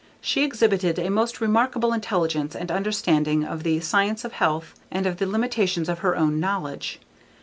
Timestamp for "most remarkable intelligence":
1.11-2.55